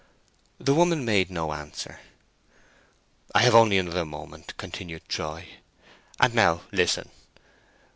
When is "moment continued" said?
4.03-5.03